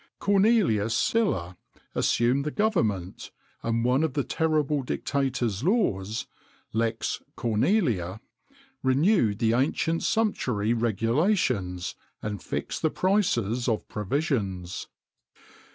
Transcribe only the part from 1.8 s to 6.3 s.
assumed the government, and one of the terrible dictator's laws